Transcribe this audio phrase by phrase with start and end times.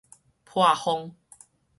[0.45, 1.13] 破風